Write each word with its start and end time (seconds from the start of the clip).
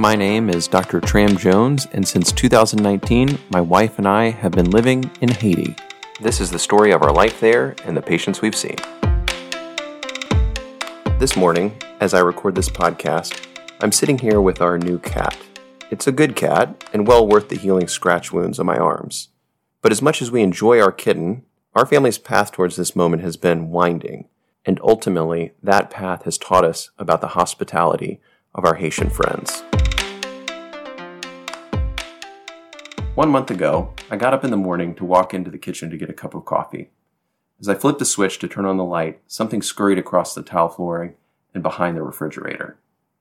My 0.00 0.16
name 0.16 0.48
is 0.48 0.66
Dr. 0.66 0.98
Tram 0.98 1.36
Jones, 1.36 1.86
and 1.92 2.08
since 2.08 2.32
2019, 2.32 3.38
my 3.50 3.60
wife 3.60 3.98
and 3.98 4.08
I 4.08 4.30
have 4.30 4.52
been 4.52 4.70
living 4.70 5.10
in 5.20 5.28
Haiti. 5.28 5.76
This 6.22 6.40
is 6.40 6.50
the 6.50 6.58
story 6.58 6.90
of 6.90 7.02
our 7.02 7.12
life 7.12 7.38
there 7.38 7.76
and 7.84 7.94
the 7.94 8.00
patients 8.00 8.40
we've 8.40 8.56
seen. 8.56 8.76
This 11.18 11.36
morning, 11.36 11.76
as 12.00 12.14
I 12.14 12.20
record 12.20 12.54
this 12.54 12.70
podcast, 12.70 13.46
I'm 13.82 13.92
sitting 13.92 14.16
here 14.16 14.40
with 14.40 14.62
our 14.62 14.78
new 14.78 14.98
cat. 14.98 15.36
It's 15.90 16.06
a 16.06 16.12
good 16.12 16.34
cat 16.34 16.82
and 16.94 17.06
well 17.06 17.28
worth 17.28 17.50
the 17.50 17.58
healing 17.58 17.86
scratch 17.86 18.32
wounds 18.32 18.58
on 18.58 18.64
my 18.64 18.78
arms. 18.78 19.28
But 19.82 19.92
as 19.92 20.00
much 20.00 20.22
as 20.22 20.30
we 20.30 20.40
enjoy 20.40 20.80
our 20.80 20.92
kitten, 20.92 21.44
our 21.74 21.84
family's 21.84 22.16
path 22.16 22.52
towards 22.52 22.76
this 22.76 22.96
moment 22.96 23.22
has 23.22 23.36
been 23.36 23.68
winding, 23.68 24.30
and 24.64 24.80
ultimately, 24.82 25.52
that 25.62 25.90
path 25.90 26.22
has 26.24 26.38
taught 26.38 26.64
us 26.64 26.88
about 26.98 27.20
the 27.20 27.36
hospitality 27.36 28.18
of 28.54 28.64
our 28.64 28.76
Haitian 28.76 29.10
friends. 29.10 29.62
One 33.16 33.30
month 33.30 33.50
ago, 33.50 33.92
I 34.08 34.16
got 34.16 34.32
up 34.32 34.44
in 34.44 34.50
the 34.50 34.56
morning 34.56 34.94
to 34.94 35.04
walk 35.04 35.34
into 35.34 35.50
the 35.50 35.58
kitchen 35.58 35.90
to 35.90 35.96
get 35.96 36.08
a 36.08 36.14
cup 36.14 36.32
of 36.32 36.44
coffee. 36.44 36.90
As 37.60 37.68
I 37.68 37.74
flipped 37.74 37.98
the 37.98 38.04
switch 38.04 38.38
to 38.38 38.48
turn 38.48 38.64
on 38.64 38.76
the 38.76 38.84
light, 38.84 39.20
something 39.26 39.60
scurried 39.60 39.98
across 39.98 40.32
the 40.32 40.42
tile 40.42 40.68
flooring 40.68 41.14
and 41.52 41.62
behind 41.62 41.96
the 41.96 42.02
refrigerator. 42.02 42.78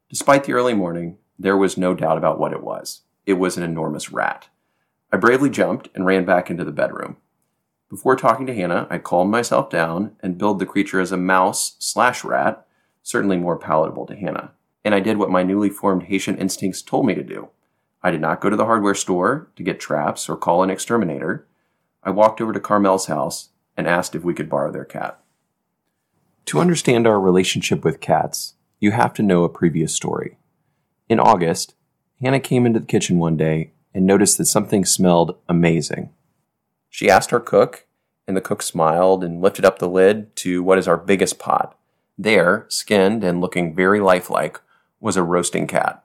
Despite 0.07 0.45
the 0.45 0.53
early 0.53 0.73
morning, 0.73 1.17
there 1.37 1.57
was 1.57 1.75
no 1.75 1.95
doubt 1.95 2.17
about 2.17 2.39
what 2.39 2.53
it 2.53 2.63
was. 2.63 3.01
It 3.25 3.33
was 3.33 3.57
an 3.57 3.63
enormous 3.63 4.11
rat. 4.11 4.47
I 5.11 5.17
bravely 5.17 5.49
jumped 5.49 5.89
and 5.95 6.05
ran 6.05 6.23
back 6.23 6.49
into 6.51 6.63
the 6.63 6.71
bedroom. 6.71 7.17
Before 7.89 8.15
talking 8.15 8.45
to 8.45 8.55
Hannah, 8.55 8.87
I 8.91 8.99
calmed 8.99 9.31
myself 9.31 9.69
down 9.71 10.15
and 10.21 10.37
billed 10.37 10.59
the 10.59 10.67
creature 10.67 10.99
as 10.99 11.11
a 11.11 11.17
mouse 11.17 11.75
slash 11.79 12.23
rat, 12.23 12.65
certainly 13.01 13.37
more 13.37 13.57
palatable 13.57 14.05
to 14.05 14.15
Hannah. 14.15 14.51
And 14.85 14.93
I 14.93 14.99
did 14.99 15.17
what 15.17 15.31
my 15.31 15.41
newly 15.41 15.71
formed 15.71 16.03
Haitian 16.03 16.37
instincts 16.37 16.83
told 16.83 17.07
me 17.07 17.15
to 17.15 17.23
do. 17.23 17.49
I 18.01 18.11
did 18.11 18.21
not 18.21 18.41
go 18.41 18.49
to 18.49 18.55
the 18.55 18.65
hardware 18.65 18.95
store 18.95 19.49
to 19.55 19.63
get 19.63 19.79
traps 19.79 20.29
or 20.29 20.37
call 20.37 20.63
an 20.63 20.69
exterminator. 20.69 21.47
I 22.03 22.11
walked 22.11 22.39
over 22.39 22.53
to 22.53 22.59
Carmel's 22.59 23.07
house 23.07 23.49
and 23.75 23.87
asked 23.87 24.15
if 24.15 24.23
we 24.23 24.33
could 24.33 24.49
borrow 24.49 24.71
their 24.71 24.85
cat. 24.85 25.19
To 26.45 26.59
understand 26.59 27.05
our 27.05 27.19
relationship 27.19 27.83
with 27.83 27.99
cats, 27.99 28.55
you 28.79 28.91
have 28.91 29.13
to 29.15 29.23
know 29.23 29.43
a 29.43 29.49
previous 29.49 29.93
story. 29.93 30.37
In 31.09 31.19
August, 31.19 31.75
Hannah 32.21 32.39
came 32.39 32.65
into 32.65 32.79
the 32.79 32.85
kitchen 32.85 33.19
one 33.19 33.37
day 33.37 33.73
and 33.93 34.05
noticed 34.05 34.37
that 34.37 34.45
something 34.45 34.85
smelled 34.85 35.37
amazing. 35.47 36.11
She 36.89 37.09
asked 37.09 37.33
our 37.33 37.39
cook, 37.39 37.85
and 38.27 38.35
the 38.35 38.41
cook 38.41 38.61
smiled 38.61 39.23
and 39.23 39.41
lifted 39.41 39.65
up 39.65 39.79
the 39.79 39.89
lid 39.89 40.35
to 40.37 40.63
what 40.63 40.77
is 40.77 40.87
our 40.87 40.97
biggest 40.97 41.39
pot. 41.39 41.77
There, 42.17 42.65
skinned 42.69 43.23
and 43.23 43.41
looking 43.41 43.75
very 43.75 43.99
lifelike, 43.99 44.59
was 44.99 45.17
a 45.17 45.23
roasting 45.23 45.67
cat. 45.67 46.03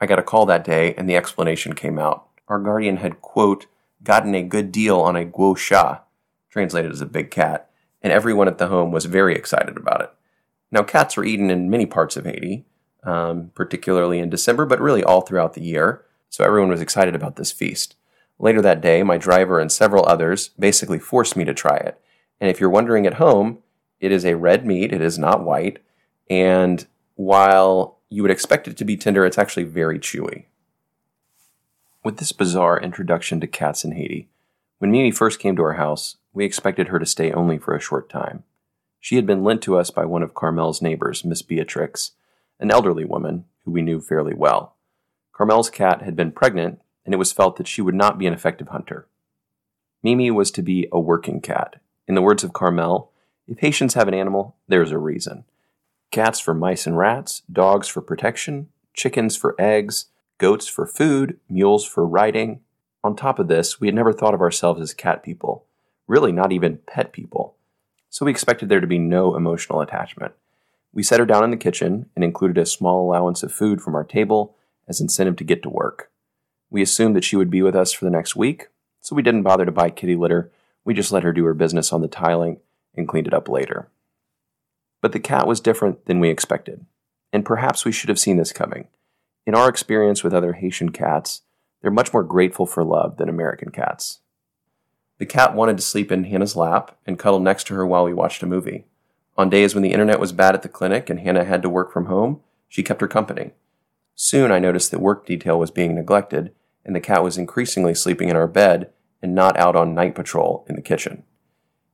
I 0.00 0.06
got 0.06 0.18
a 0.18 0.22
call 0.22 0.46
that 0.46 0.64
day, 0.64 0.94
and 0.94 1.08
the 1.08 1.16
explanation 1.16 1.74
came 1.74 1.98
out. 1.98 2.26
Our 2.48 2.58
guardian 2.58 2.98
had, 2.98 3.20
quote, 3.20 3.66
gotten 4.02 4.34
a 4.34 4.42
good 4.42 4.70
deal 4.70 5.00
on 5.00 5.16
a 5.16 5.24
gros 5.24 5.60
chat, 5.60 6.04
translated 6.50 6.92
as 6.92 7.00
a 7.00 7.06
big 7.06 7.30
cat, 7.30 7.70
and 8.02 8.12
everyone 8.12 8.48
at 8.48 8.58
the 8.58 8.68
home 8.68 8.92
was 8.92 9.06
very 9.06 9.34
excited 9.34 9.76
about 9.76 10.02
it. 10.02 10.12
Now, 10.70 10.82
cats 10.82 11.16
are 11.16 11.24
eaten 11.24 11.50
in 11.50 11.70
many 11.70 11.86
parts 11.86 12.16
of 12.16 12.26
Haiti, 12.26 12.64
um, 13.04 13.50
particularly 13.54 14.18
in 14.18 14.30
December, 14.30 14.66
but 14.66 14.80
really 14.80 15.04
all 15.04 15.22
throughout 15.22 15.54
the 15.54 15.62
year, 15.62 16.04
so 16.28 16.44
everyone 16.44 16.70
was 16.70 16.80
excited 16.80 17.14
about 17.14 17.36
this 17.36 17.52
feast. 17.52 17.94
Later 18.38 18.60
that 18.62 18.80
day, 18.80 19.02
my 19.02 19.16
driver 19.16 19.60
and 19.60 19.70
several 19.70 20.04
others 20.06 20.48
basically 20.58 20.98
forced 20.98 21.36
me 21.36 21.44
to 21.44 21.54
try 21.54 21.76
it. 21.76 22.00
And 22.40 22.50
if 22.50 22.60
you're 22.60 22.70
wondering 22.70 23.06
at 23.06 23.14
home, 23.14 23.58
it 24.00 24.10
is 24.10 24.24
a 24.24 24.36
red 24.36 24.66
meat, 24.66 24.92
it 24.92 25.00
is 25.00 25.18
not 25.18 25.44
white, 25.44 25.78
and 26.28 26.86
while 27.14 27.93
you 28.10 28.22
would 28.22 28.30
expect 28.30 28.68
it 28.68 28.76
to 28.76 28.84
be 28.84 28.96
tender, 28.96 29.24
it's 29.24 29.38
actually 29.38 29.64
very 29.64 29.98
chewy. 29.98 30.44
With 32.04 32.18
this 32.18 32.32
bizarre 32.32 32.78
introduction 32.78 33.40
to 33.40 33.46
cats 33.46 33.84
in 33.84 33.92
Haiti, 33.92 34.28
when 34.78 34.90
Mimi 34.90 35.10
first 35.10 35.38
came 35.38 35.56
to 35.56 35.62
our 35.62 35.74
house, 35.74 36.16
we 36.32 36.44
expected 36.44 36.88
her 36.88 36.98
to 36.98 37.06
stay 37.06 37.32
only 37.32 37.58
for 37.58 37.74
a 37.74 37.80
short 37.80 38.10
time. 38.10 38.44
She 39.00 39.16
had 39.16 39.26
been 39.26 39.44
lent 39.44 39.62
to 39.62 39.76
us 39.76 39.90
by 39.90 40.04
one 40.04 40.22
of 40.22 40.34
Carmel's 40.34 40.82
neighbors, 40.82 41.24
Miss 41.24 41.42
Beatrix, 41.42 42.12
an 42.60 42.70
elderly 42.70 43.04
woman 43.04 43.44
who 43.64 43.70
we 43.70 43.82
knew 43.82 44.00
fairly 44.00 44.34
well. 44.34 44.76
Carmel's 45.32 45.70
cat 45.70 46.02
had 46.02 46.16
been 46.16 46.32
pregnant, 46.32 46.80
and 47.04 47.14
it 47.14 47.18
was 47.18 47.32
felt 47.32 47.56
that 47.56 47.68
she 47.68 47.82
would 47.82 47.94
not 47.94 48.18
be 48.18 48.26
an 48.26 48.34
effective 48.34 48.68
hunter. 48.68 49.06
Mimi 50.02 50.30
was 50.30 50.50
to 50.52 50.62
be 50.62 50.88
a 50.92 51.00
working 51.00 51.40
cat. 51.40 51.80
In 52.06 52.14
the 52.14 52.22
words 52.22 52.44
of 52.44 52.52
Carmel, 52.52 53.10
if 53.48 53.58
Haitians 53.58 53.94
have 53.94 54.08
an 54.08 54.14
animal, 54.14 54.56
there's 54.68 54.90
a 54.90 54.98
reason 54.98 55.44
cats 56.14 56.38
for 56.38 56.54
mice 56.54 56.86
and 56.86 56.96
rats, 56.96 57.42
dogs 57.52 57.88
for 57.88 58.00
protection, 58.00 58.68
chickens 58.94 59.36
for 59.36 59.56
eggs, 59.58 60.06
goats 60.38 60.68
for 60.68 60.86
food, 60.86 61.40
mules 61.48 61.84
for 61.84 62.06
riding. 62.06 62.60
On 63.02 63.16
top 63.16 63.40
of 63.40 63.48
this, 63.48 63.80
we 63.80 63.88
had 63.88 63.96
never 63.96 64.12
thought 64.12 64.32
of 64.32 64.40
ourselves 64.40 64.80
as 64.80 64.94
cat 64.94 65.24
people, 65.24 65.66
really 66.06 66.30
not 66.30 66.52
even 66.52 66.78
pet 66.86 67.12
people, 67.12 67.56
so 68.10 68.24
we 68.24 68.30
expected 68.30 68.68
there 68.68 68.80
to 68.80 68.86
be 68.86 68.96
no 68.96 69.34
emotional 69.34 69.80
attachment. 69.80 70.32
We 70.92 71.02
set 71.02 71.18
her 71.18 71.26
down 71.26 71.42
in 71.42 71.50
the 71.50 71.56
kitchen 71.56 72.08
and 72.14 72.24
included 72.24 72.58
a 72.58 72.66
small 72.66 73.04
allowance 73.04 73.42
of 73.42 73.50
food 73.50 73.82
from 73.82 73.96
our 73.96 74.04
table 74.04 74.54
as 74.86 75.00
incentive 75.00 75.34
to 75.38 75.44
get 75.44 75.64
to 75.64 75.68
work. 75.68 76.12
We 76.70 76.80
assumed 76.80 77.16
that 77.16 77.24
she 77.24 77.34
would 77.34 77.50
be 77.50 77.60
with 77.60 77.74
us 77.74 77.92
for 77.92 78.04
the 78.04 78.12
next 78.12 78.36
week, 78.36 78.68
so 79.00 79.16
we 79.16 79.22
didn't 79.22 79.42
bother 79.42 79.64
to 79.64 79.72
buy 79.72 79.90
kitty 79.90 80.14
litter. 80.14 80.52
We 80.84 80.94
just 80.94 81.10
let 81.10 81.24
her 81.24 81.32
do 81.32 81.44
her 81.46 81.54
business 81.54 81.92
on 81.92 82.02
the 82.02 82.08
tiling 82.08 82.60
and 82.94 83.08
cleaned 83.08 83.26
it 83.26 83.34
up 83.34 83.48
later. 83.48 83.88
But 85.04 85.12
the 85.12 85.20
cat 85.20 85.46
was 85.46 85.60
different 85.60 86.06
than 86.06 86.18
we 86.18 86.30
expected, 86.30 86.86
and 87.30 87.44
perhaps 87.44 87.84
we 87.84 87.92
should 87.92 88.08
have 88.08 88.18
seen 88.18 88.38
this 88.38 88.54
coming. 88.54 88.88
In 89.46 89.54
our 89.54 89.68
experience 89.68 90.24
with 90.24 90.32
other 90.32 90.54
Haitian 90.54 90.92
cats, 90.92 91.42
they're 91.82 91.90
much 91.90 92.14
more 92.14 92.22
grateful 92.22 92.64
for 92.64 92.82
love 92.82 93.18
than 93.18 93.28
American 93.28 93.70
cats. 93.70 94.20
The 95.18 95.26
cat 95.26 95.54
wanted 95.54 95.76
to 95.76 95.82
sleep 95.82 96.10
in 96.10 96.24
Hannah's 96.24 96.56
lap 96.56 96.96
and 97.06 97.18
cuddle 97.18 97.38
next 97.38 97.66
to 97.66 97.74
her 97.74 97.86
while 97.86 98.04
we 98.04 98.14
watched 98.14 98.42
a 98.42 98.46
movie. 98.46 98.86
On 99.36 99.50
days 99.50 99.74
when 99.74 99.82
the 99.82 99.92
internet 99.92 100.18
was 100.18 100.32
bad 100.32 100.54
at 100.54 100.62
the 100.62 100.70
clinic 100.70 101.10
and 101.10 101.20
Hannah 101.20 101.44
had 101.44 101.60
to 101.60 101.68
work 101.68 101.92
from 101.92 102.06
home, 102.06 102.40
she 102.66 102.82
kept 102.82 103.02
her 103.02 103.06
company. 103.06 103.50
Soon 104.14 104.50
I 104.50 104.58
noticed 104.58 104.90
that 104.90 105.00
work 105.00 105.26
detail 105.26 105.58
was 105.58 105.70
being 105.70 105.94
neglected, 105.94 106.54
and 106.82 106.96
the 106.96 107.00
cat 107.00 107.22
was 107.22 107.36
increasingly 107.36 107.94
sleeping 107.94 108.30
in 108.30 108.36
our 108.36 108.48
bed 108.48 108.90
and 109.20 109.34
not 109.34 109.58
out 109.58 109.76
on 109.76 109.94
night 109.94 110.14
patrol 110.14 110.64
in 110.66 110.76
the 110.76 110.80
kitchen 110.80 111.24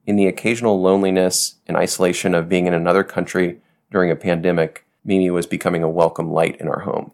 in 0.06 0.16
the 0.16 0.26
occasional 0.26 0.80
loneliness 0.80 1.56
and 1.66 1.76
isolation 1.76 2.34
of 2.34 2.48
being 2.48 2.66
in 2.66 2.74
another 2.74 3.04
country 3.04 3.60
during 3.90 4.10
a 4.10 4.16
pandemic, 4.16 4.86
Mimi 5.04 5.30
was 5.30 5.46
becoming 5.46 5.82
a 5.82 5.88
welcome 5.88 6.30
light 6.30 6.56
in 6.60 6.68
our 6.68 6.80
home. 6.80 7.12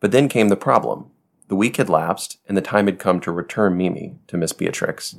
But 0.00 0.10
then 0.10 0.28
came 0.28 0.48
the 0.48 0.56
problem. 0.56 1.10
The 1.48 1.56
week 1.56 1.76
had 1.76 1.88
lapsed, 1.88 2.38
and 2.48 2.56
the 2.56 2.62
time 2.62 2.86
had 2.86 2.98
come 2.98 3.20
to 3.20 3.30
return 3.30 3.76
Mimi 3.76 4.18
to 4.26 4.36
Miss 4.36 4.52
Beatrix. 4.52 5.16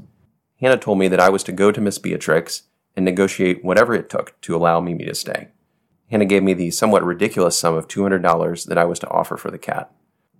Hannah 0.59 0.77
told 0.77 0.97
me 0.97 1.07
that 1.07 1.19
I 1.19 1.29
was 1.29 1.43
to 1.43 1.51
go 1.51 1.71
to 1.71 1.81
Miss 1.81 1.97
Beatrix 1.97 2.63
and 2.95 3.05
negotiate 3.05 3.63
whatever 3.63 3.93
it 3.93 4.09
took 4.09 4.39
to 4.41 4.55
allow 4.55 4.79
Mimi 4.79 5.05
to 5.05 5.15
stay. 5.15 5.49
Hannah 6.09 6.25
gave 6.25 6.43
me 6.43 6.53
the 6.53 6.71
somewhat 6.71 7.03
ridiculous 7.03 7.57
sum 7.57 7.75
of 7.75 7.87
$200 7.87 8.67
that 8.67 8.77
I 8.77 8.85
was 8.85 8.99
to 8.99 9.09
offer 9.09 9.37
for 9.37 9.51
the 9.51 9.57
cat. 9.57 9.91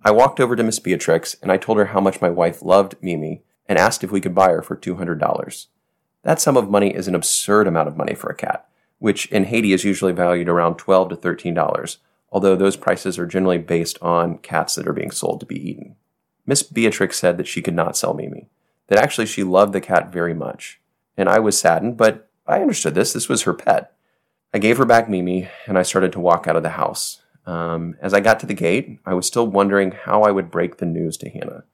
I 0.04 0.10
walked 0.10 0.38
over 0.38 0.54
to 0.54 0.62
Miss 0.62 0.78
Beatrix 0.78 1.36
and 1.42 1.50
I 1.50 1.56
told 1.56 1.78
her 1.78 1.86
how 1.86 2.00
much 2.00 2.20
my 2.20 2.30
wife 2.30 2.62
loved 2.62 2.96
Mimi 3.00 3.42
and 3.66 3.78
asked 3.78 4.04
if 4.04 4.12
we 4.12 4.20
could 4.20 4.34
buy 4.34 4.50
her 4.50 4.62
for 4.62 4.76
$200. 4.76 5.66
That 6.24 6.40
sum 6.40 6.56
of 6.56 6.70
money 6.70 6.94
is 6.94 7.06
an 7.06 7.14
absurd 7.14 7.66
amount 7.66 7.88
of 7.88 7.96
money 7.96 8.14
for 8.14 8.30
a 8.30 8.34
cat, 8.34 8.66
which 8.98 9.26
in 9.26 9.44
Haiti 9.44 9.72
is 9.72 9.84
usually 9.84 10.12
valued 10.12 10.48
around 10.48 10.76
12 10.76 11.10
to 11.10 11.16
$13, 11.16 11.98
although 12.32 12.56
those 12.56 12.76
prices 12.76 13.18
are 13.18 13.26
generally 13.26 13.58
based 13.58 13.98
on 14.02 14.38
cats 14.38 14.74
that 14.74 14.88
are 14.88 14.94
being 14.94 15.10
sold 15.10 15.40
to 15.40 15.46
be 15.46 15.70
eaten. 15.70 15.96
Miss 16.46 16.62
Beatrix 16.62 17.18
said 17.18 17.36
that 17.36 17.46
she 17.46 17.62
could 17.62 17.74
not 17.74 17.96
sell 17.96 18.14
Mimi, 18.14 18.48
that 18.88 18.98
actually 18.98 19.26
she 19.26 19.44
loved 19.44 19.72
the 19.72 19.80
cat 19.80 20.12
very 20.12 20.34
much. 20.34 20.80
And 21.16 21.28
I 21.28 21.38
was 21.38 21.58
saddened, 21.58 21.96
but 21.96 22.28
I 22.46 22.60
understood 22.60 22.94
this. 22.94 23.12
This 23.12 23.28
was 23.28 23.42
her 23.42 23.54
pet. 23.54 23.94
I 24.52 24.58
gave 24.58 24.78
her 24.78 24.84
back 24.84 25.08
Mimi, 25.08 25.48
and 25.66 25.78
I 25.78 25.82
started 25.82 26.12
to 26.12 26.20
walk 26.20 26.46
out 26.46 26.56
of 26.56 26.62
the 26.62 26.70
house. 26.70 27.22
Um, 27.46 27.96
as 28.00 28.14
I 28.14 28.20
got 28.20 28.40
to 28.40 28.46
the 28.46 28.54
gate, 28.54 28.98
I 29.04 29.14
was 29.14 29.26
still 29.26 29.46
wondering 29.46 29.92
how 29.92 30.22
I 30.22 30.30
would 30.30 30.50
break 30.50 30.78
the 30.78 30.86
news 30.86 31.16
to 31.18 31.28
Hannah. 31.28 31.64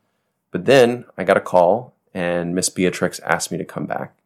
But 0.50 0.64
then 0.64 1.04
I 1.16 1.24
got 1.24 1.36
a 1.36 1.40
call, 1.40 1.94
and 2.12 2.54
Miss 2.54 2.68
Beatrix 2.68 3.20
asked 3.20 3.52
me 3.52 3.58
to 3.58 3.64
come 3.64 3.86
back. 3.86 4.19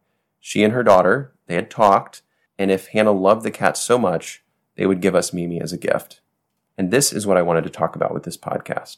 She 0.47 0.63
and 0.63 0.73
her 0.73 0.83
daughter, 0.83 1.33
they 1.47 1.55
had 1.55 1.71
talked, 1.71 2.21
and 2.59 2.69
if 2.69 2.89
Hannah 2.89 3.11
loved 3.11 3.41
the 3.41 3.49
cat 3.49 3.75
so 3.75 3.97
much, 3.97 4.43
they 4.75 4.85
would 4.85 5.01
give 5.01 5.15
us 5.15 5.33
Mimi 5.33 5.59
as 5.59 5.73
a 5.73 5.77
gift. 5.77 6.21
And 6.77 6.91
this 6.91 7.11
is 7.11 7.25
what 7.25 7.35
I 7.35 7.41
wanted 7.41 7.63
to 7.63 7.71
talk 7.71 7.95
about 7.95 8.13
with 8.13 8.25
this 8.25 8.37
podcast. 8.37 8.97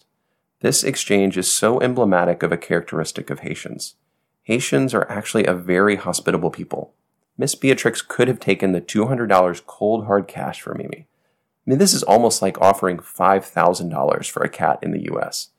This 0.60 0.84
exchange 0.84 1.38
is 1.38 1.50
so 1.50 1.80
emblematic 1.80 2.44
of 2.44 2.52
a 2.52 2.58
characteristic 2.58 3.30
of 3.30 3.40
Haitians. 3.40 3.96
Haitians 4.44 4.94
are 4.94 5.10
actually 5.10 5.46
a 5.46 5.54
very 5.54 5.96
hospitable 5.96 6.52
people. 6.52 6.94
Miss 7.38 7.56
Beatrix 7.56 8.02
could 8.02 8.28
have 8.28 8.42
taken 8.42 8.74
the 8.74 8.82
$200 8.82 9.66
cold 9.66 10.06
hard 10.06 10.28
cash 10.28 10.60
for 10.60 10.76
Mimi. 10.76 11.08
I 11.08 11.70
mean, 11.70 11.80
this 11.80 11.94
is 11.94 12.04
almost 12.04 12.42
like 12.42 12.60
offering 12.60 12.98
$5,000 12.98 14.30
for 14.30 14.44
a 14.44 14.50
cat 14.50 14.80
in 14.82 14.92
the 14.92 15.10
US. 15.14 15.52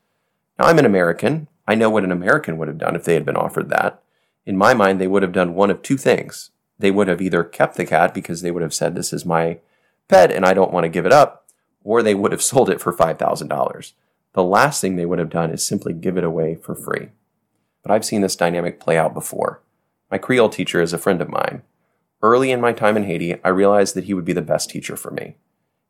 Now, 0.58 0.66
I'm 0.66 0.78
an 0.78 0.84
American. 0.84 1.48
I 1.66 1.74
know 1.74 1.88
what 1.88 2.04
an 2.04 2.12
American 2.12 2.58
would 2.58 2.68
have 2.68 2.76
done 2.76 2.94
if 2.94 3.04
they 3.04 3.14
had 3.14 3.24
been 3.24 3.36
offered 3.36 3.70
that 3.70 4.02
in 4.48 4.56
my 4.56 4.72
mind, 4.72 4.98
they 4.98 5.06
would 5.06 5.22
have 5.22 5.32
done 5.32 5.52
one 5.52 5.70
of 5.70 5.82
two 5.82 5.98
things. 5.98 6.52
They 6.78 6.90
would 6.90 7.06
have 7.06 7.20
either 7.20 7.44
kept 7.44 7.76
the 7.76 7.84
cat 7.84 8.14
because 8.14 8.40
they 8.40 8.50
would 8.50 8.62
have 8.62 8.72
said, 8.72 8.94
This 8.94 9.12
is 9.12 9.26
my 9.26 9.58
pet 10.08 10.32
and 10.32 10.46
I 10.46 10.54
don't 10.54 10.72
want 10.72 10.84
to 10.84 10.88
give 10.88 11.04
it 11.04 11.12
up, 11.12 11.46
or 11.84 12.02
they 12.02 12.14
would 12.14 12.32
have 12.32 12.40
sold 12.50 12.70
it 12.70 12.80
for 12.80 12.90
$5,000. 12.90 13.92
The 14.32 14.42
last 14.42 14.80
thing 14.80 14.96
they 14.96 15.04
would 15.04 15.18
have 15.18 15.28
done 15.28 15.50
is 15.50 15.66
simply 15.66 15.92
give 15.92 16.16
it 16.16 16.24
away 16.24 16.54
for 16.54 16.74
free. 16.74 17.08
But 17.82 17.92
I've 17.92 18.06
seen 18.06 18.22
this 18.22 18.36
dynamic 18.36 18.80
play 18.80 18.96
out 18.96 19.12
before. 19.12 19.60
My 20.10 20.16
Creole 20.16 20.48
teacher 20.48 20.80
is 20.80 20.94
a 20.94 20.98
friend 20.98 21.20
of 21.20 21.28
mine. 21.28 21.60
Early 22.22 22.50
in 22.50 22.62
my 22.62 22.72
time 22.72 22.96
in 22.96 23.04
Haiti, 23.04 23.36
I 23.44 23.48
realized 23.48 23.94
that 23.96 24.04
he 24.04 24.14
would 24.14 24.24
be 24.24 24.32
the 24.32 24.40
best 24.40 24.70
teacher 24.70 24.96
for 24.96 25.10
me. 25.10 25.36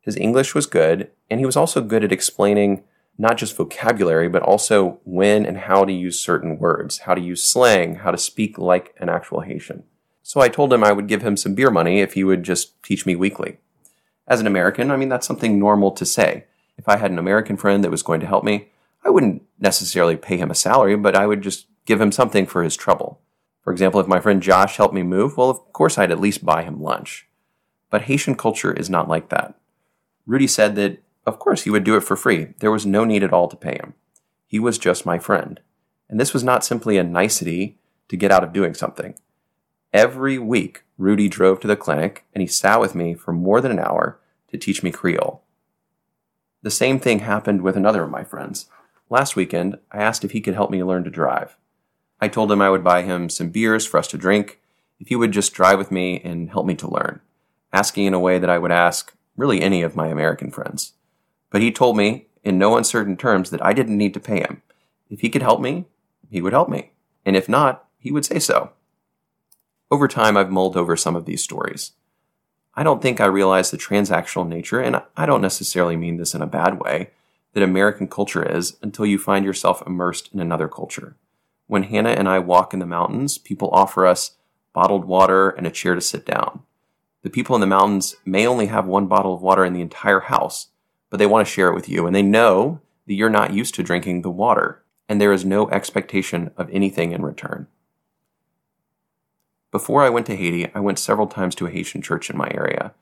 His 0.01 0.17
English 0.17 0.57
was 0.57 0.67
good, 0.67 1.13
and 1.31 1.39
he 1.39 1.47
was 1.47 1.57
also 1.57 1.81
good 1.81 2.03
at 2.03 2.11
explaining 2.11 2.83
not 3.19 3.37
just 3.37 3.57
vocabulary, 3.57 4.29
but 4.29 4.43
also 4.43 5.01
when 5.05 5.45
and 5.45 5.59
how 5.59 5.85
to 5.85 5.93
use 5.93 6.21
certain 6.21 6.59
words, 6.59 6.99
how 6.99 7.15
to 7.15 7.21
use 7.21 7.43
slang, 7.43 7.97
how 7.97 8.13
to 8.13 8.19
speak 8.19 8.57
like 8.57 8.95
an 8.99 9.09
actual 9.09 9.41
Haitian. 9.41 9.83
So 10.23 10.41
I 10.41 10.49
told 10.49 10.73
him 10.73 10.85
I 10.85 10.93
would 10.93 11.09
give 11.09 11.23
him 11.23 11.37
some 11.37 11.55
beer 11.55 11.71
money 11.71 12.01
if 12.01 12.15
he 12.15 12.23
would 12.23 12.45
just 12.45 12.81
teach 12.83 13.05
me 13.05 13.17
weekly. 13.17 13.59
As 14.29 14.41
an 14.41 14.47
American, 14.47 14.91
I 14.91 14.97
mean, 14.97 15.09
that's 15.09 15.27
something 15.27 15.59
normal 15.59 15.91
to 15.93 16.05
say. 16.05 16.45
If 16.77 16.89
I 16.89 16.97
had 16.97 17.11
an 17.11 17.19
American 17.19 17.57
friend 17.57 17.83
that 17.83 17.91
was 17.91 18.03
going 18.03 18.21
to 18.21 18.27
help 18.27 18.45
me, 18.45 18.69
I 19.05 19.11
wouldn't 19.11 19.43
necessarily 19.59 20.17
pay 20.17 20.37
him 20.37 20.51
a 20.51 20.55
salary, 20.55 20.97
but 20.97 21.17
I 21.17 21.27
would 21.27 21.43
just 21.43 21.67
give 21.87 22.01
him 22.01 22.13
something 22.13 22.47
for 22.47 22.63
his 22.63 22.77
trouble. 22.77 23.21
For 23.63 23.73
example, 23.73 24.01
if 24.01 24.07
my 24.07 24.21
friend 24.21 24.43
Josh 24.43 24.77
helped 24.77 24.95
me 24.95 25.03
move, 25.03 25.37
well, 25.37 25.51
of 25.51 25.73
course 25.73 25.99
I'd 25.99 26.13
at 26.13 26.21
least 26.21 26.45
buy 26.45 26.63
him 26.63 26.83
lunch. 26.83 27.27
But 27.91 28.03
Haitian 28.03 28.37
culture 28.37 28.73
is 28.73 28.91
not 28.91 29.09
like 29.09 29.31
that. 29.31 29.55
Rudy 30.27 30.47
said 30.47 30.77
that 30.77 31.03
of 31.27 31.39
course, 31.39 31.63
he 31.63 31.71
would 31.71 31.85
do 31.85 31.97
it 31.97 32.03
for 32.03 32.17
free. 32.17 32.55
There 32.61 32.71
was 32.71 32.87
no 32.87 33.05
need 33.05 33.23
at 33.23 33.33
all 33.33 33.49
to 33.49 33.57
pay 33.57 33.75
him. 33.75 33.95
He 34.47 34.59
was 34.59 34.79
just 34.79 35.07
my 35.07 35.19
friend. 35.19 35.61
And 36.09 36.19
this 36.19 36.33
was 36.33 36.43
not 36.43 36.65
simply 36.65 36.97
a 36.97 37.05
nicety 37.05 37.79
to 38.09 38.17
get 38.17 38.31
out 38.31 38.43
of 38.43 38.53
doing 38.53 38.75
something. 38.75 39.15
Every 39.93 40.39
week, 40.39 40.85
Rudy 40.97 41.29
drove 41.29 41.61
to 41.61 41.67
the 41.67 41.77
clinic 41.77 42.25
and 42.35 42.41
he 42.41 42.47
sat 42.47 42.81
with 42.81 42.95
me 42.95 43.15
for 43.15 43.33
more 43.33 43.61
than 43.61 43.73
an 43.73 43.79
hour 43.79 44.19
to 44.51 44.59
teach 44.59 44.83
me 44.83 44.91
Creole. 44.91 45.43
The 46.63 46.71
same 46.71 46.99
thing 46.99 47.21
happened 47.21 47.63
with 47.63 47.77
another 47.77 48.03
of 48.03 48.11
my 48.11 48.25
friends. 48.25 48.67
Last 49.11 49.37
weekend, 49.37 49.79
I 49.93 49.99
asked 49.99 50.25
if 50.25 50.33
he 50.33 50.41
could 50.41 50.55
help 50.55 50.71
me 50.71 50.83
learn 50.83 51.05
to 51.05 51.11
drive. 51.11 51.57
I 52.21 52.29
told 52.29 52.51
him 52.51 52.61
I 52.61 52.71
would 52.71 52.83
buy 52.83 53.03
him 53.03 53.29
some 53.29 53.51
beers 53.51 53.87
for 53.87 53.99
us 53.99 54.09
to 54.09 54.19
drink 54.19 54.61
if 54.99 55.09
he 55.09 55.17
would 55.17 55.33
just 55.33 55.55
drive 55.55 55.79
with 55.79 55.93
me 55.93 56.21
and 56.25 56.51
help 56.51 56.67
me 56.67 56.75
to 56.77 56.91
learn, 56.91 57.21
asking 57.73 58.07
in 58.07 58.15
a 58.15 58.19
way 58.19 58.39
that 58.39 58.51
I 58.51 58.59
would 58.59 58.73
ask 58.73 59.15
really 59.37 59.63
any 59.63 59.83
of 59.83 59.95
my 59.95 60.09
American 60.09 60.51
friends. 60.51 60.95
But 61.51 61.63
he 61.63 61.73
told 61.73 61.97
me 61.97 62.27
in 62.43 62.59
no 62.59 62.77
uncertain 62.77 63.17
terms 63.17 63.51
that 63.51 63.65
I 63.65 63.73
didn't 63.73 63.99
need 63.99 64.15
to 64.15 64.21
pay 64.21 64.41
him. 64.41 64.63
If 65.11 65.21
he 65.21 65.31
could 65.31 65.43
help 65.43 65.61
me, 65.61 65.87
he 66.31 66.41
would 66.43 66.53
help 66.53 66.69
me. 66.69 66.93
And 67.25 67.37
if 67.37 67.49
not, 67.49 67.87
he 67.99 68.13
would 68.13 68.25
say 68.25 68.39
so. 68.39 68.73
Over 69.91 70.07
time, 70.07 70.37
I've 70.37 70.51
mulled 70.51 70.77
over 70.77 70.97
some 70.97 71.17
of 71.17 71.25
these 71.25 71.43
stories. 71.43 71.93
I 72.75 72.83
don't 72.83 73.03
think 73.03 73.21
I 73.21 73.27
realize 73.27 73.71
the 73.71 73.79
transactional 73.79 74.47
nature, 74.47 74.81
and 74.81 75.03
I 75.17 75.27
don't 75.27 75.41
necessarily 75.41 75.97
mean 75.97 76.17
this 76.17 76.35
in 76.35 76.43
a 76.43 76.47
bad 76.47 76.79
way, 76.79 77.11
that 77.55 77.63
American 77.63 78.07
culture 78.07 78.45
is 78.45 78.77
until 78.83 79.07
you 79.07 79.19
find 79.19 79.45
yourself 79.45 79.83
immersed 79.87 80.31
in 80.33 80.41
another 80.41 80.69
culture. 80.69 81.17
When 81.67 81.85
Hannah 81.85 82.11
and 82.11 82.29
I 82.29 82.39
walk 82.39 82.73
in 82.73 82.81
the 82.81 82.87
mountains, 82.87 83.37
people 83.37 83.71
offer 83.73 84.07
us 84.07 84.37
bottled 84.73 85.07
water 85.07 85.51
and 85.51 85.67
a 85.67 85.71
chair 85.71 85.95
to 85.95 86.01
sit 86.01 86.25
down. 86.25 86.61
The 87.23 87.31
people 87.31 87.57
in 87.57 87.61
the 87.61 87.67
mountains 87.67 88.15
may 88.25 88.47
only 88.47 88.67
have 88.67 88.87
one 88.87 89.07
bottle 89.07 89.35
of 89.35 89.43
water 89.43 89.65
in 89.65 89.73
the 89.73 89.81
entire 89.81 90.21
house, 90.21 90.69
but 91.11 91.19
they 91.19 91.27
want 91.27 91.47
to 91.47 91.53
share 91.53 91.69
it 91.69 91.75
with 91.75 91.89
you. 91.89 92.07
And 92.07 92.15
they 92.15 92.23
know 92.23 92.81
that 93.07 93.15
you're 93.15 93.31
not 93.31 93.53
used 93.53 93.75
to 93.77 93.83
drinking 93.83 94.23
the 94.23 94.31
water, 94.31 94.83
and 95.09 95.21
there 95.21 95.33
is 95.33 95.45
no 95.45 95.71
expectation 95.71 96.51
of 96.57 96.69
anything 96.71 97.13
in 97.13 97.23
return. 97.23 97.67
Before 99.71 100.03
I 100.03 100.11
went 100.11 100.27
to 100.27 100.37
Haiti, 100.37 100.71
I 100.75 100.81
went 100.81 100.99
several 100.99 101.27
times 101.27 101.55
to 101.57 101.67
a 101.67 101.71
Haitian 101.71 102.03
church 102.03 102.31
in 102.31 102.37
my 102.37 102.51
area. 102.53 102.95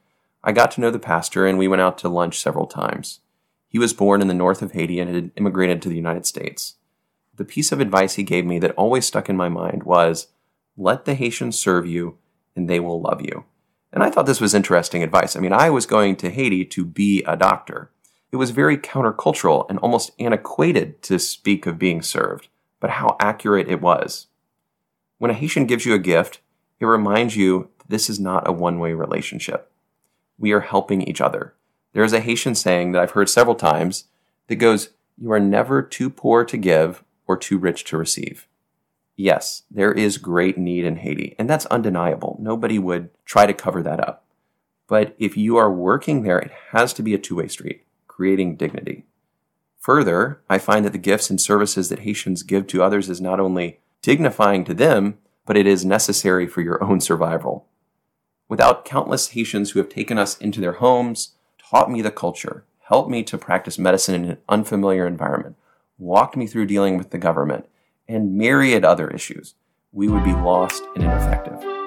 I 0.42 0.52
got 0.52 0.70
to 0.72 0.80
know 0.80 0.90
the 0.90 0.98
pastor, 0.98 1.46
and 1.46 1.58
we 1.58 1.68
went 1.68 1.82
out 1.82 1.98
to 1.98 2.08
lunch 2.08 2.38
several 2.38 2.66
times. 2.66 3.20
He 3.68 3.78
was 3.78 3.92
born 3.92 4.20
in 4.20 4.28
the 4.28 4.34
north 4.34 4.62
of 4.62 4.72
Haiti 4.72 5.00
and 5.00 5.12
had 5.12 5.30
immigrated 5.36 5.82
to 5.82 5.88
the 5.88 5.96
United 5.96 6.26
States. 6.26 6.74
The 7.34 7.44
piece 7.44 7.72
of 7.72 7.80
advice 7.80 8.14
he 8.14 8.22
gave 8.22 8.46
me 8.46 8.58
that 8.60 8.72
always 8.72 9.06
stuck 9.06 9.28
in 9.28 9.36
my 9.36 9.48
mind 9.48 9.82
was 9.82 10.28
let 10.76 11.04
the 11.04 11.14
Haitians 11.14 11.58
serve 11.58 11.86
you, 11.86 12.18
and 12.54 12.68
they 12.68 12.80
will 12.80 13.00
love 13.00 13.20
you. 13.20 13.44
And 13.92 14.02
I 14.02 14.10
thought 14.10 14.26
this 14.26 14.40
was 14.40 14.54
interesting 14.54 15.02
advice. 15.02 15.36
I 15.36 15.40
mean, 15.40 15.52
I 15.52 15.70
was 15.70 15.86
going 15.86 16.16
to 16.16 16.30
Haiti 16.30 16.64
to 16.66 16.84
be 16.84 17.22
a 17.24 17.36
doctor. 17.36 17.90
It 18.36 18.38
was 18.38 18.50
very 18.50 18.76
countercultural 18.76 19.64
and 19.70 19.78
almost 19.78 20.10
antiquated 20.18 21.00
to 21.04 21.18
speak 21.18 21.64
of 21.64 21.78
being 21.78 22.02
served, 22.02 22.48
but 22.80 22.90
how 22.90 23.16
accurate 23.18 23.70
it 23.70 23.80
was. 23.80 24.26
When 25.16 25.30
a 25.30 25.34
Haitian 25.34 25.64
gives 25.64 25.86
you 25.86 25.94
a 25.94 25.98
gift, 25.98 26.40
it 26.78 26.84
reminds 26.84 27.34
you 27.34 27.70
that 27.78 27.88
this 27.88 28.10
is 28.10 28.20
not 28.20 28.46
a 28.46 28.52
one 28.52 28.78
way 28.78 28.92
relationship. 28.92 29.72
We 30.38 30.52
are 30.52 30.60
helping 30.60 31.00
each 31.00 31.22
other. 31.22 31.54
There 31.94 32.04
is 32.04 32.12
a 32.12 32.20
Haitian 32.20 32.54
saying 32.54 32.92
that 32.92 33.00
I've 33.00 33.12
heard 33.12 33.30
several 33.30 33.56
times 33.56 34.04
that 34.48 34.56
goes, 34.56 34.90
You 35.16 35.32
are 35.32 35.40
never 35.40 35.80
too 35.80 36.10
poor 36.10 36.44
to 36.44 36.58
give 36.58 37.02
or 37.26 37.38
too 37.38 37.56
rich 37.56 37.84
to 37.84 37.96
receive. 37.96 38.46
Yes, 39.16 39.62
there 39.70 39.92
is 39.92 40.18
great 40.18 40.58
need 40.58 40.84
in 40.84 40.96
Haiti, 40.96 41.34
and 41.38 41.48
that's 41.48 41.64
undeniable. 41.66 42.36
Nobody 42.38 42.78
would 42.78 43.08
try 43.24 43.46
to 43.46 43.54
cover 43.54 43.82
that 43.82 44.06
up. 44.06 44.26
But 44.88 45.16
if 45.18 45.38
you 45.38 45.56
are 45.56 45.72
working 45.72 46.20
there, 46.20 46.38
it 46.38 46.52
has 46.72 46.92
to 46.92 47.02
be 47.02 47.14
a 47.14 47.18
two 47.18 47.36
way 47.36 47.48
street 47.48 47.85
creating 48.16 48.56
dignity. 48.56 49.04
Further, 49.80 50.40
I 50.48 50.56
find 50.56 50.86
that 50.86 50.92
the 50.92 50.98
gifts 50.98 51.28
and 51.28 51.38
services 51.38 51.90
that 51.90 52.00
Haitians 52.00 52.42
give 52.42 52.66
to 52.68 52.82
others 52.82 53.10
is 53.10 53.20
not 53.20 53.38
only 53.38 53.78
dignifying 54.00 54.64
to 54.64 54.74
them, 54.74 55.18
but 55.44 55.56
it 55.56 55.66
is 55.66 55.84
necessary 55.84 56.46
for 56.46 56.62
your 56.62 56.82
own 56.82 57.00
survival. 57.00 57.66
Without 58.48 58.86
countless 58.86 59.28
Haitians 59.28 59.72
who 59.72 59.80
have 59.80 59.90
taken 59.90 60.16
us 60.16 60.38
into 60.38 60.62
their 60.62 60.72
homes, 60.72 61.34
taught 61.58 61.90
me 61.90 62.00
the 62.00 62.10
culture, 62.10 62.64
helped 62.88 63.10
me 63.10 63.22
to 63.22 63.36
practice 63.36 63.78
medicine 63.78 64.14
in 64.14 64.30
an 64.30 64.38
unfamiliar 64.48 65.06
environment, 65.06 65.56
walked 65.98 66.36
me 66.36 66.46
through 66.46 66.66
dealing 66.66 66.96
with 66.96 67.10
the 67.10 67.18
government, 67.18 67.68
and 68.08 68.34
myriad 68.34 68.84
other 68.84 69.10
issues, 69.10 69.54
we 69.92 70.08
would 70.08 70.24
be 70.24 70.32
lost 70.32 70.82
and 70.94 71.04
ineffective. 71.04 71.85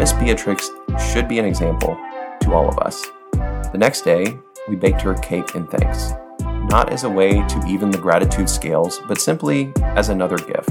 Miss 0.00 0.14
Beatrix 0.14 0.70
should 1.12 1.28
be 1.28 1.38
an 1.38 1.44
example 1.44 1.94
to 2.40 2.54
all 2.54 2.66
of 2.70 2.78
us. 2.78 3.04
The 3.34 3.76
next 3.76 4.00
day, 4.00 4.34
we 4.66 4.74
baked 4.74 5.02
her 5.02 5.12
a 5.12 5.20
cake 5.20 5.54
in 5.54 5.66
thanks, 5.66 6.12
not 6.40 6.90
as 6.90 7.04
a 7.04 7.10
way 7.10 7.32
to 7.32 7.64
even 7.68 7.90
the 7.90 7.98
gratitude 7.98 8.48
scales, 8.48 8.98
but 9.06 9.20
simply 9.20 9.70
as 9.76 10.08
another 10.08 10.38
gift. 10.38 10.70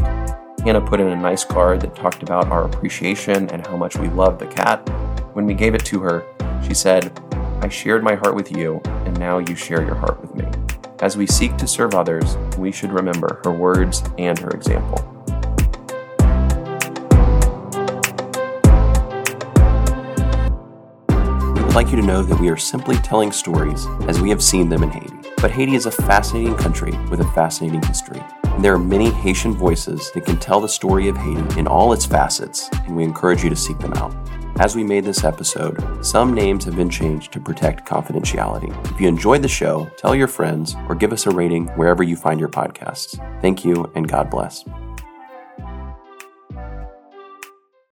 Hannah 0.66 0.82
put 0.82 1.00
in 1.00 1.10
a 1.10 1.16
nice 1.16 1.44
card 1.44 1.80
that 1.82 1.96
talked 1.96 2.24
about 2.24 2.48
our 2.48 2.66
appreciation 2.66 3.48
and 3.52 3.68
how 3.68 3.78
much 3.78 3.98
we 3.98 4.08
love 4.08 4.40
the 4.40 4.48
cat. 4.48 4.80
When 5.36 5.46
we 5.46 5.54
gave 5.54 5.76
it 5.76 5.86
to 5.86 6.00
her, 6.00 6.26
she 6.68 6.74
said, 6.74 7.16
I 7.62 7.70
shared 7.70 8.04
my 8.04 8.16
heart 8.16 8.34
with 8.34 8.52
you, 8.52 8.82
and 8.84 9.20
now 9.20 9.38
you 9.38 9.54
share 9.54 9.86
your 9.86 9.94
heart 9.94 10.20
with 10.22 10.34
me. 10.34 10.50
As 11.02 11.18
we 11.18 11.28
seek 11.28 11.56
to 11.58 11.68
serve 11.68 11.94
others, 11.94 12.36
we 12.58 12.72
should 12.72 12.92
remember 12.92 13.42
her 13.44 13.52
words 13.52 14.02
and 14.18 14.40
her 14.40 14.50
example. 14.50 15.19
Would 21.70 21.76
like 21.76 21.92
you 21.92 22.02
to 22.02 22.08
know 22.08 22.24
that 22.24 22.40
we 22.40 22.50
are 22.50 22.58
simply 22.58 22.96
telling 22.96 23.32
stories 23.32 23.86
as 24.08 24.20
we 24.20 24.32
have 24.32 24.42
seen 24.42 24.70
them 24.70 24.82
in 24.82 24.90
Haiti. 24.90 25.16
But 25.40 25.52
Haiti 25.52 25.76
is 25.76 25.86
a 25.86 25.92
fascinating 25.92 26.56
country 26.56 26.94
with 27.12 27.22
a 27.22 27.32
fascinating 27.34 27.84
history. 27.84 28.24
And 28.46 28.66
there 28.66 28.74
are 28.74 28.80
many 28.80 29.12
Haitian 29.12 29.54
voices 29.54 30.10
that 30.16 30.26
can 30.26 30.38
tell 30.38 30.60
the 30.60 30.68
story 30.68 31.10
of 31.10 31.16
Haiti 31.16 31.60
in 31.60 31.68
all 31.68 31.94
its 31.94 32.08
facets, 32.08 32.72
and 32.88 32.96
we 32.98 33.04
encourage 33.04 33.44
you 33.44 33.52
to 33.52 33.56
seek 33.56 33.78
them 33.78 33.94
out. 33.94 34.16
As 34.60 34.76
we 34.76 34.84
made 34.84 35.06
this 35.06 35.24
episode, 35.24 36.04
some 36.04 36.34
names 36.34 36.66
have 36.66 36.76
been 36.76 36.90
changed 36.90 37.32
to 37.34 37.40
protect 37.40 37.88
confidentiality. 37.88 38.76
If 38.92 39.00
you 39.00 39.08
enjoyed 39.08 39.44
the 39.44 39.48
show, 39.48 39.92
tell 39.96 40.16
your 40.16 40.28
friends 40.28 40.76
or 40.88 40.96
give 40.96 41.14
us 41.14 41.28
a 41.28 41.30
rating 41.30 41.68
wherever 41.78 42.02
you 42.02 42.16
find 42.16 42.40
your 42.40 42.50
podcasts. 42.50 43.16
Thank 43.44 43.64
you, 43.64 43.92
and 43.94 44.10
God 44.10 44.32
bless. 44.32 44.66